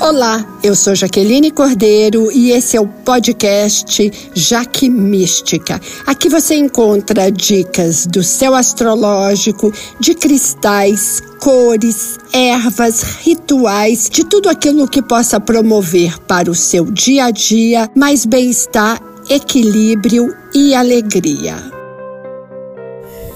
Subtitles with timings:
[0.00, 5.78] Olá, eu sou Jaqueline Cordeiro e esse é o podcast Jaque Mística.
[6.06, 14.88] Aqui você encontra dicas do céu astrológico, de cristais, cores, ervas, rituais, de tudo aquilo
[14.88, 18.98] que possa promover para o seu dia a dia mais bem-estar,
[19.28, 21.56] equilíbrio e alegria.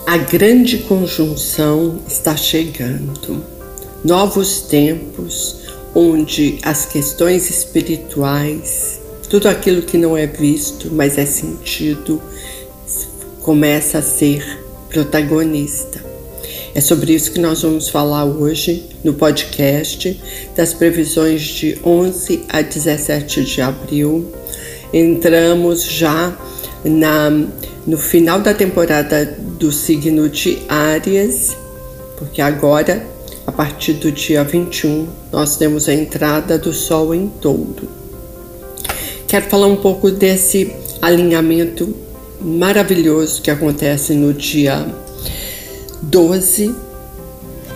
[0.07, 3.45] A grande conjunção está chegando.
[4.03, 5.64] Novos tempos
[5.95, 12.21] onde as questões espirituais, tudo aquilo que não é visto, mas é sentido,
[13.40, 16.02] começa a ser protagonista.
[16.75, 20.21] É sobre isso que nós vamos falar hoje no podcast
[20.57, 24.32] das previsões de 11 a 17 de abril.
[24.93, 26.36] Entramos já
[26.85, 27.30] na,
[27.86, 29.24] no final da temporada
[29.58, 31.57] do signo de Áries,
[32.19, 33.06] porque agora
[33.56, 37.89] partir do dia 21, nós temos a entrada do Sol em touro.
[39.28, 41.94] Quero falar um pouco desse alinhamento
[42.41, 44.86] maravilhoso que acontece no dia
[46.02, 46.75] 12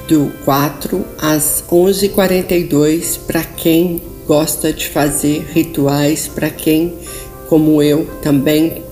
[0.09, 6.95] do 4 às 11h42 para quem gosta de fazer rituais, para quem,
[7.49, 8.83] como eu, também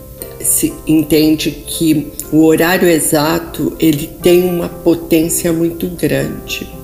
[0.40, 6.75] se entende que o horário exato ele tem uma potência muito grande.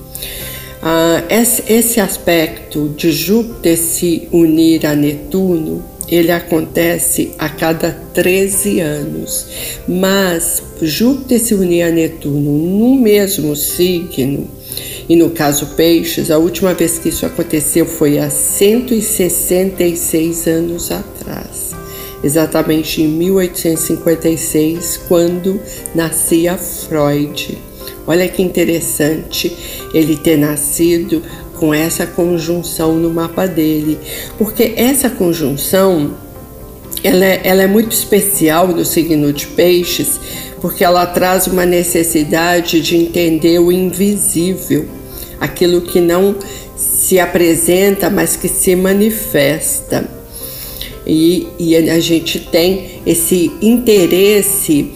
[0.83, 8.80] Ah, esse, esse aspecto de Júpiter se unir a Netuno ele acontece a cada 13
[8.80, 9.47] anos,
[9.89, 14.47] mas Júpiter se unir a Netuno no mesmo signo,
[15.08, 21.72] e no caso Peixes, a última vez que isso aconteceu foi há 166 anos atrás
[22.22, 25.61] exatamente em 1856, quando
[25.94, 27.58] nascia Freud.
[28.06, 29.56] Olha que interessante
[29.95, 31.22] ele ter nascido
[31.58, 33.98] com essa conjunção no mapa dele,
[34.36, 36.12] porque essa conjunção
[37.05, 40.20] ela é, ela é muito especial no signo de Peixes,
[40.61, 44.89] porque ela traz uma necessidade de entender o invisível,
[45.40, 46.36] aquilo que não
[46.77, 50.08] se apresenta, mas que se manifesta.
[51.05, 54.92] E, e a gente tem esse interesse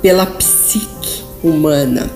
[0.00, 2.10] pela psique humana,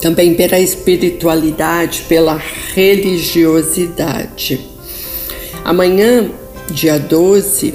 [0.00, 2.40] também pela espiritualidade, pela
[2.74, 4.60] religiosidade.
[5.64, 6.30] Amanhã,
[6.70, 7.74] dia 12,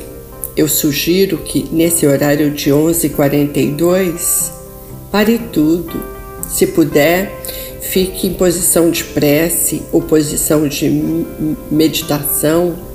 [0.56, 4.52] eu sugiro que nesse horário de 11h42,
[5.12, 6.02] pare tudo.
[6.50, 7.32] Se puder,
[7.82, 10.90] fique em posição de prece ou posição de
[11.72, 12.94] meditação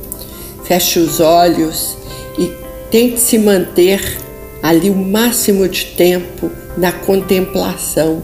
[0.68, 1.96] feche os olhos
[2.38, 2.52] e
[2.90, 4.18] tente se manter
[4.62, 8.22] ali o máximo de tempo na contemplação.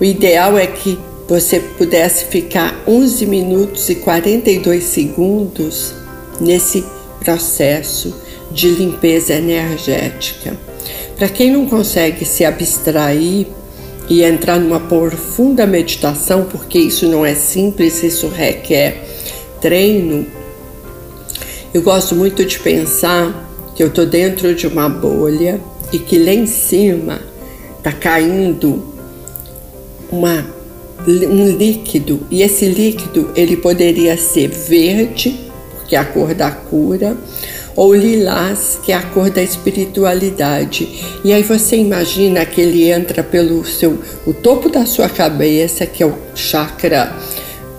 [0.00, 0.98] O ideal é que
[1.28, 5.92] você pudesse ficar 11 minutos e 42 segundos
[6.40, 6.84] nesse
[7.18, 8.14] processo
[8.50, 10.56] de limpeza energética.
[11.16, 13.48] Para quem não consegue se abstrair
[14.08, 19.04] e entrar numa profunda meditação, porque isso não é simples, isso requer
[19.60, 20.24] treino,
[21.74, 25.60] eu gosto muito de pensar que eu estou dentro de uma bolha
[25.92, 27.20] e que lá em cima
[27.76, 28.97] está caindo
[30.10, 30.46] uma,
[31.06, 35.38] um líquido e esse líquido ele poderia ser verde,
[35.86, 37.16] que é a cor da cura,
[37.74, 40.88] ou lilás, que é a cor da espiritualidade.
[41.24, 46.02] E aí você imagina que ele entra pelo seu o topo da sua cabeça, que
[46.02, 47.16] é o chakra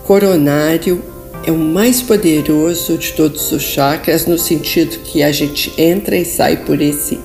[0.06, 1.04] coronário,
[1.46, 6.26] é o mais poderoso de todos os chakras, no sentido que a gente entra e
[6.26, 7.20] sai por esse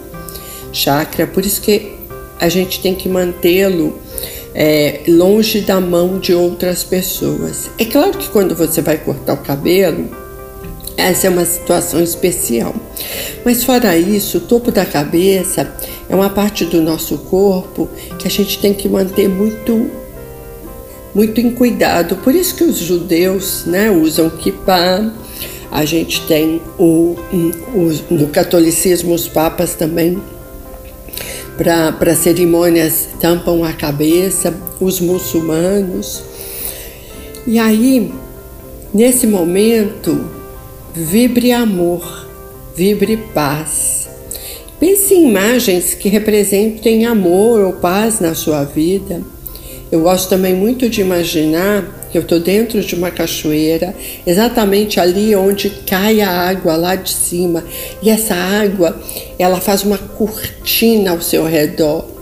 [0.73, 1.93] chakra, por isso que
[2.41, 3.99] a gente tem que mantê-lo
[4.55, 7.69] é, longe da mão de outras pessoas.
[7.79, 10.09] É claro que quando você vai cortar o cabelo,
[10.97, 12.75] essa é uma situação especial.
[13.45, 15.71] Mas fora isso, o topo da cabeça
[16.09, 17.89] é uma parte do nosso corpo
[18.19, 19.91] que a gente tem que manter muito
[21.15, 22.17] muito em cuidado.
[22.17, 25.13] Por isso que os judeus né, usam kippah.
[25.71, 30.21] A gente tem o, o, no catolicismo os papas também
[31.57, 36.23] para cerimônias tampam a cabeça, os muçulmanos.
[37.47, 38.13] E aí,
[38.93, 40.29] nesse momento,
[40.95, 42.29] vibre amor,
[42.77, 44.09] vibre paz.
[44.81, 49.23] Pense em imagens que representem amor ou paz na sua vida.
[49.91, 53.95] Eu gosto também muito de imaginar eu estou dentro de uma cachoeira,
[54.27, 57.65] exatamente ali onde cai a água lá de cima,
[58.03, 59.01] e essa água
[59.39, 62.15] ela faz uma cortina ao seu redor.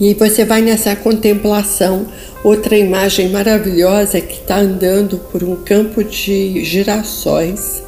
[0.00, 2.06] E você vai nessa contemplação.
[2.42, 7.82] Outra imagem maravilhosa é que está andando por um campo de girassóis.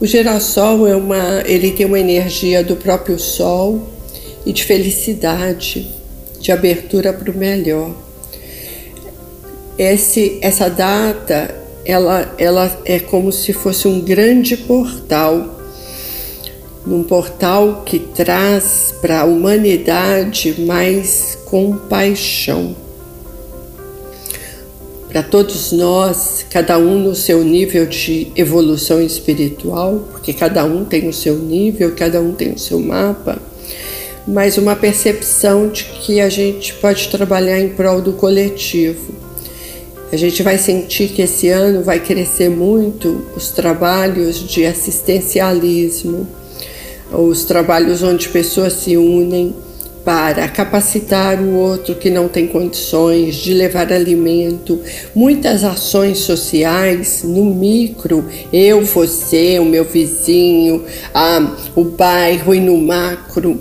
[0.00, 3.86] O girassol é uma, ele tem uma energia do próprio sol
[4.46, 5.86] e de felicidade,
[6.40, 7.94] de abertura para o melhor.
[9.78, 11.54] Esse, essa data,
[11.84, 15.60] ela, ela é como se fosse um grande portal
[16.86, 22.74] num portal que traz para a humanidade mais compaixão.
[25.08, 31.06] Para todos nós, cada um no seu nível de evolução espiritual, porque cada um tem
[31.06, 33.38] o seu nível, cada um tem o seu mapa,
[34.26, 39.21] mas uma percepção de que a gente pode trabalhar em prol do coletivo.
[40.12, 46.28] A gente vai sentir que esse ano vai crescer muito os trabalhos de assistencialismo
[47.12, 49.54] os trabalhos onde pessoas se unem
[50.04, 54.80] para capacitar o outro que não tem condições de levar alimento,
[55.14, 62.76] muitas ações sociais no micro, eu, você, o meu vizinho, a, o bairro e no
[62.78, 63.60] macro,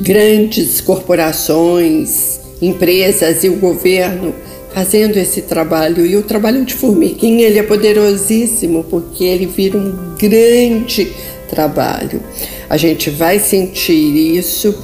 [0.00, 4.34] grandes corporações, empresas e o governo
[4.72, 6.04] fazendo esse trabalho.
[6.06, 11.12] E o trabalho de formiguinha ele é poderosíssimo porque ele vira um grande
[11.48, 12.22] trabalho.
[12.68, 14.74] A gente vai sentir isso,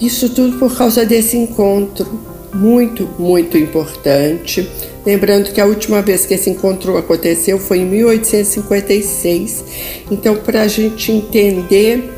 [0.00, 2.06] isso tudo por causa desse encontro
[2.52, 4.68] muito, muito importante.
[5.04, 9.64] Lembrando que a última vez que esse encontro aconteceu foi em 1856.
[10.10, 12.12] Então, para a gente entender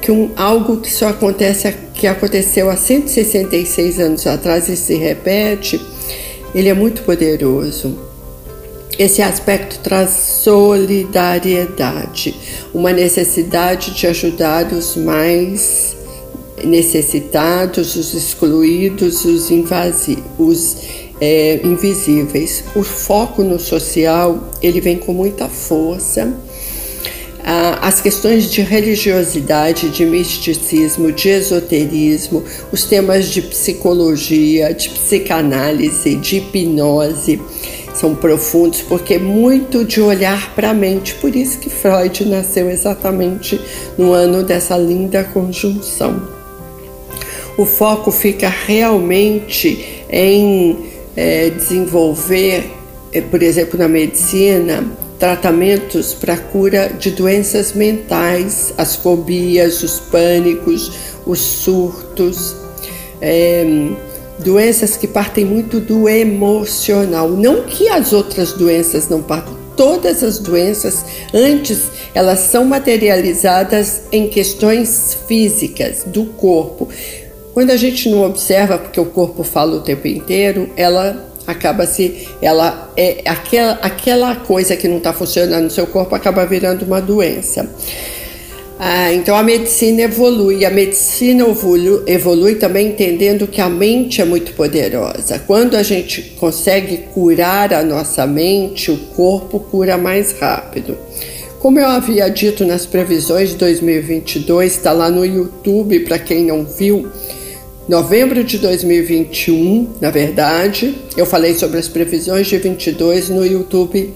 [0.00, 5.80] que um, algo que só acontece que aconteceu há 166 anos atrás e se repete,
[6.54, 7.98] ele é muito poderoso.
[8.98, 10.10] Esse aspecto traz
[10.42, 12.34] solidariedade,
[12.74, 15.96] uma necessidade de ajudar os mais
[16.64, 20.76] necessitados, os excluídos, os, invasivos, os
[21.20, 22.64] é, invisíveis.
[22.74, 26.32] O foco no social ele vem com muita força.
[27.82, 36.36] As questões de religiosidade, de misticismo, de esoterismo, os temas de psicologia, de psicanálise, de
[36.36, 37.42] hipnose,
[37.92, 41.16] são profundos porque é muito de olhar para a mente.
[41.16, 43.60] Por isso que Freud nasceu exatamente
[43.98, 46.22] no ano dessa linda conjunção.
[47.58, 50.78] O foco fica realmente em
[51.16, 52.70] é, desenvolver,
[53.12, 54.84] é, por exemplo, na medicina,
[55.20, 60.90] tratamentos para cura de doenças mentais, as fobias, os pânicos,
[61.26, 62.56] os surtos.
[63.20, 63.64] É,
[64.38, 67.28] doenças que partem muito do emocional.
[67.28, 74.28] Não que as outras doenças não partam, todas as doenças, antes, elas são materializadas em
[74.28, 76.88] questões físicas do corpo.
[77.52, 82.28] Quando a gente não observa, porque o corpo fala o tempo inteiro, ela acaba se
[82.40, 87.00] ela é aquela aquela coisa que não está funcionando no seu corpo acaba virando uma
[87.00, 87.68] doença.
[88.82, 94.24] Ah, então a medicina evolui, a medicina evolui, evolui também entendendo que a mente é
[94.24, 95.38] muito poderosa.
[95.46, 100.96] Quando a gente consegue curar a nossa mente, o corpo cura mais rápido.
[101.58, 106.64] Como eu havia dito nas previsões de 2022, está lá no YouTube para quem não
[106.64, 107.06] viu.
[107.90, 114.14] Novembro de 2021, na verdade, eu falei sobre as previsões de 22 no YouTube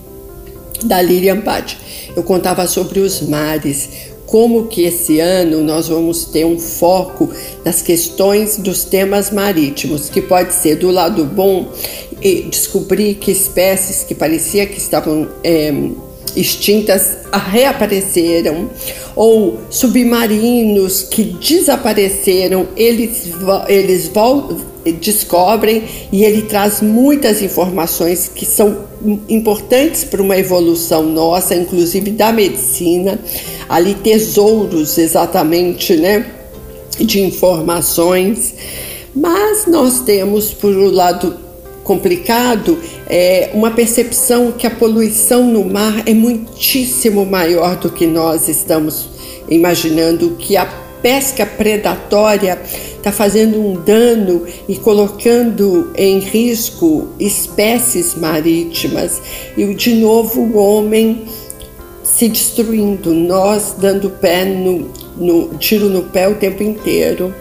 [0.84, 1.76] da Lilian Patti.
[2.14, 3.88] Eu contava sobre os mares,
[4.26, 7.28] como que esse ano nós vamos ter um foco
[7.64, 11.72] nas questões dos temas marítimos, que pode ser do lado bom
[12.22, 15.74] e descobrir que espécies que parecia que estavam é,
[16.36, 17.18] extintas
[17.50, 18.70] reapareceram,
[19.16, 23.28] ou submarinos que desapareceram, eles,
[23.68, 24.10] eles
[25.00, 28.84] descobrem e ele traz muitas informações que são
[29.28, 33.18] importantes para uma evolução nossa, inclusive da medicina,
[33.68, 36.26] ali tesouros exatamente, né,
[36.98, 38.54] de informações.
[39.14, 41.43] Mas nós temos por um lado
[41.84, 48.48] complicado é uma percepção que a poluição no mar é muitíssimo maior do que nós
[48.48, 49.08] estamos
[49.48, 50.64] imaginando, que a
[51.02, 52.58] pesca predatória
[52.96, 59.20] está fazendo um dano e colocando em risco espécies marítimas
[59.54, 61.26] e de novo o homem
[62.02, 67.34] se destruindo, nós dando pé no, no tiro no pé o tempo inteiro.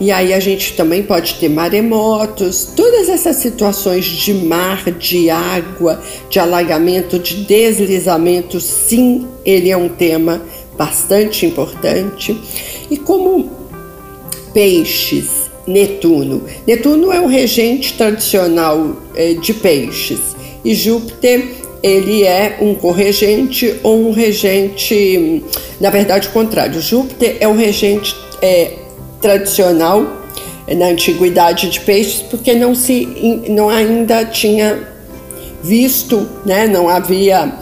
[0.00, 6.00] E aí a gente também pode ter maremotos, todas essas situações de mar, de água,
[6.30, 10.40] de alagamento, de deslizamento, sim, ele é um tema
[10.76, 12.38] bastante importante.
[12.88, 13.50] E como
[14.54, 16.44] peixes Netuno.
[16.66, 20.18] Netuno é o regente tradicional é, de peixes
[20.64, 21.46] e Júpiter
[21.82, 25.44] ele é um corregente ou um regente,
[25.80, 26.80] na verdade o contrário.
[26.80, 28.72] Júpiter é o regente é,
[29.20, 30.04] tradicional
[30.66, 33.06] é, na antiguidade de peixes porque não se
[33.48, 34.88] não ainda tinha
[35.62, 37.52] visto, né, não havia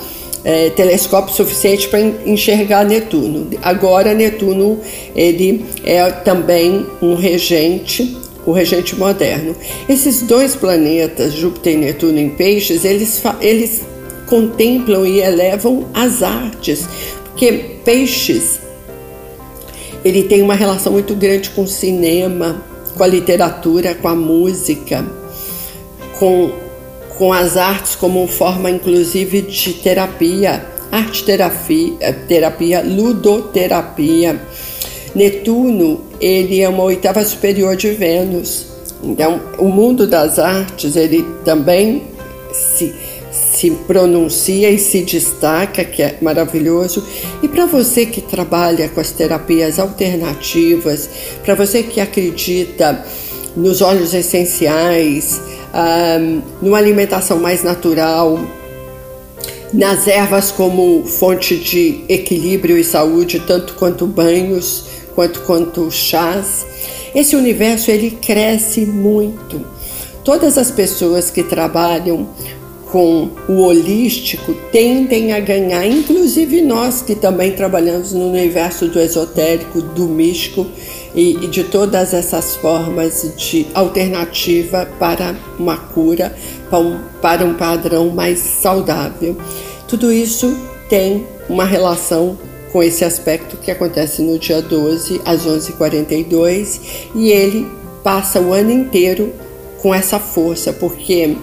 [0.45, 3.49] é, telescópio suficiente para enxergar Netuno.
[3.63, 4.81] Agora Netuno
[5.15, 9.57] ele é também um regente, o regente moderno.
[9.89, 13.83] Esses dois planetas, Júpiter e Netuno em peixes, eles, eles
[14.27, 16.87] contemplam e elevam as artes,
[17.25, 18.61] porque peixes
[20.07, 22.63] ele tem uma relação muito grande com o cinema,
[22.97, 25.05] com a literatura, com a música,
[26.19, 26.67] com
[27.19, 34.41] com as artes como forma inclusive de terapia, arte terapia, eh, terapia, ludoterapia.
[35.15, 38.67] Netuno, ele é uma oitava superior de Vênus.
[39.03, 42.03] Então, o mundo das artes, ele também
[42.53, 42.95] se
[43.57, 47.07] se pronuncia e se destaca, que é maravilhoso.
[47.43, 51.09] E para você que trabalha com as terapias alternativas,
[51.45, 53.05] para você que acredita
[53.57, 55.40] nos óleos essenciais,
[55.75, 58.38] um, numa alimentação mais natural,
[59.73, 66.66] nas ervas como fonte de equilíbrio e saúde, tanto quanto banhos, quanto quanto chás.
[67.14, 69.64] Esse universo ele cresce muito.
[70.23, 72.28] Todas as pessoas que trabalham
[72.90, 79.83] com o holístico tendem a ganhar, inclusive nós que também trabalhamos no universo do esotérico,
[79.83, 80.66] do místico
[81.14, 86.35] e, e de todas essas formas de alternativa para uma cura,
[86.71, 89.37] para um, para um padrão mais saudável.
[89.88, 90.57] Tudo isso
[90.88, 92.38] tem uma relação
[92.73, 96.81] com esse aspecto que acontece no dia 12 às 11h42
[97.14, 97.66] e ele
[98.05, 99.33] passa o ano inteiro
[99.81, 101.37] com essa força, porque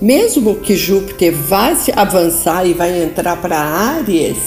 [0.00, 4.38] mesmo que Júpiter vá se avançar e vai entrar para Áries,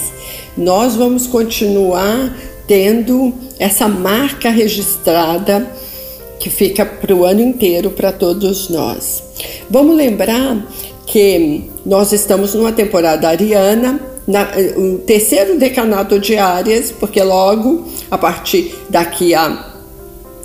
[0.56, 2.34] nós vamos continuar
[2.66, 5.70] tendo essa marca registrada
[6.38, 9.22] que fica para o ano inteiro para todos nós.
[9.70, 10.66] Vamos lembrar
[11.06, 18.16] que nós estamos numa temporada ariana, na, o terceiro decanato de Áries, porque logo a
[18.16, 19.72] partir daqui a,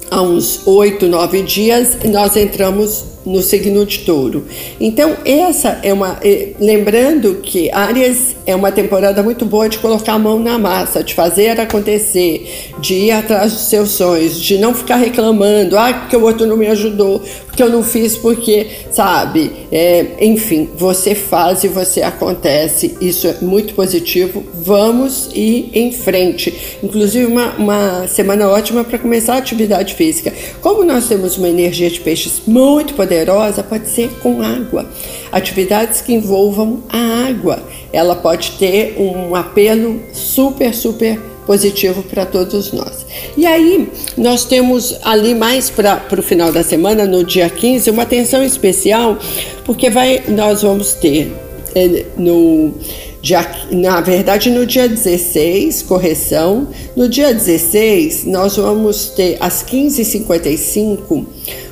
[0.09, 4.45] a uns oito, nove dias nós entramos no signo de touro.
[4.79, 6.19] Então, essa é uma.
[6.59, 11.13] Lembrando que Áries é uma temporada muito boa de colocar a mão na massa, de
[11.13, 16.23] fazer acontecer, de ir atrás dos seus sonhos, de não ficar reclamando, ah, porque o
[16.23, 19.51] outro não me ajudou, porque eu não fiz, porque, sabe?
[19.71, 22.95] É, enfim, você faz e você acontece.
[23.01, 24.43] Isso é muito positivo.
[24.53, 26.77] Vamos ir em frente.
[26.81, 30.31] Inclusive, uma, uma semana ótima para começar a atividade física.
[30.61, 33.16] Como nós temos uma energia de peixes muito poderosa,
[33.63, 34.85] pode ser com água.
[35.31, 37.61] Atividades que envolvam a água.
[37.91, 43.05] Ela pode ter um apelo super, super positivo para todos nós.
[43.37, 48.03] E aí, nós temos ali mais para o final da semana, no dia 15, uma
[48.03, 49.17] atenção especial,
[49.63, 51.33] porque vai, nós vamos ter
[51.73, 52.73] é, no
[53.21, 61.25] dia, na verdade, no dia 16, correção, no dia 16, nós vamos ter às 15h55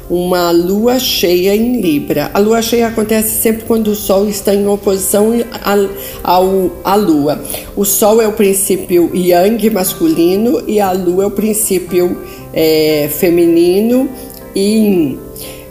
[0.10, 2.30] uma lua cheia em Libra.
[2.34, 5.32] A lua cheia acontece sempre quando o Sol está em oposição
[6.84, 7.42] à Lua.
[7.76, 12.18] O Sol é o princípio Yang masculino e a Lua é o princípio
[12.54, 14.10] é, feminino
[14.56, 15.18] e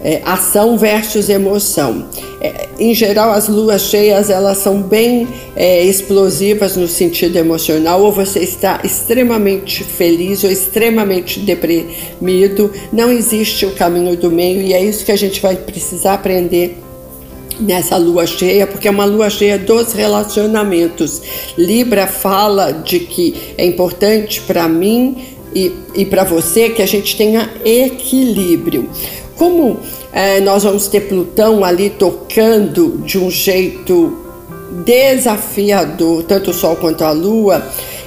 [0.04, 2.06] é, ação versus emoção.
[2.40, 8.12] É, em geral, as luas cheias elas são bem é, explosivas no sentido emocional, ou
[8.12, 12.70] você está extremamente feliz ou extremamente deprimido.
[12.92, 16.78] Não existe o caminho do meio e é isso que a gente vai precisar aprender
[17.58, 21.22] nessa lua cheia, porque é uma lua cheia dos relacionamentos.
[21.56, 25.16] Libra fala de que é importante para mim
[25.54, 28.88] e, e para você que a gente tenha equilíbrio.
[29.36, 29.78] Como
[30.12, 34.18] é, nós vamos ter Plutão ali tocando de um jeito
[34.84, 37.62] desafiador, tanto o Sol quanto a Lua,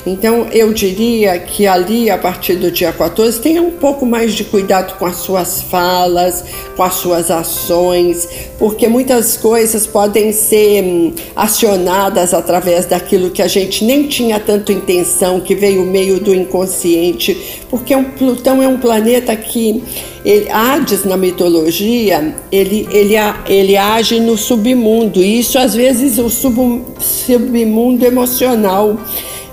[0.07, 4.43] então eu diria que ali, a partir do dia 14, tenha um pouco mais de
[4.45, 6.45] cuidado com as suas falas,
[6.75, 13.47] com as suas ações, porque muitas coisas podem ser hum, acionadas através daquilo que a
[13.47, 18.77] gente nem tinha tanto intenção, que veio meio do inconsciente, porque um, Plutão é um
[18.77, 19.83] planeta que
[20.23, 23.15] ele, Hades na mitologia, ele, ele,
[23.47, 28.97] ele age no submundo, e isso às vezes o sub, submundo emocional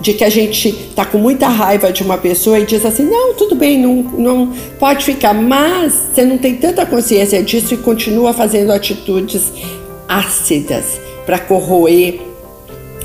[0.04, 3.32] de que a gente tá com muita raiva de uma pessoa e diz assim: não,
[3.34, 8.34] tudo bem, não, não pode ficar, mas você não tem tanta consciência disso e continua
[8.34, 9.50] fazendo atitudes
[10.06, 12.20] ácidas para corroer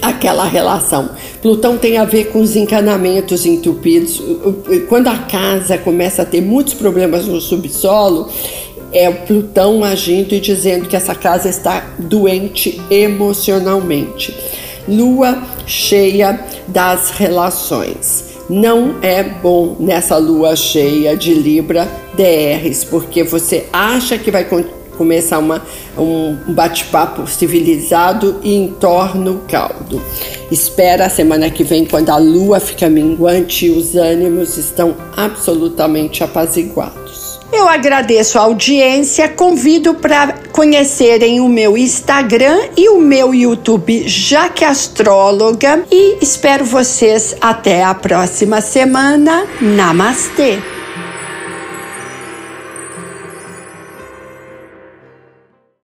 [0.02, 1.12] aquela relação.
[1.42, 4.22] Plutão tem a ver com os encanamentos entupidos.
[4.90, 8.28] Quando a casa começa a ter muitos problemas no subsolo,
[8.92, 14.36] é o Plutão agindo e dizendo que essa casa está doente emocionalmente.
[14.86, 16.40] Lua cheia
[16.70, 18.26] das relações.
[18.50, 24.46] Não é bom nessa lua cheia de Libra DRs, porque você acha que vai
[24.98, 25.62] começar uma,
[25.98, 30.02] um bate-papo civilizado e entorna o caldo.
[30.52, 36.24] Espera a semana que vem, quando a lua fica minguante e os ânimos estão absolutamente
[36.24, 36.99] apaziguados.
[37.52, 44.64] Eu agradeço a audiência, convido para conhecerem o meu Instagram e o meu YouTube Jaque
[44.64, 49.46] Astróloga e espero vocês até a próxima semana.
[49.60, 50.79] Namastê!